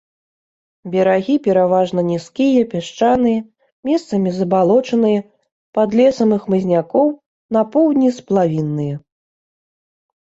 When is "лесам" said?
6.03-6.29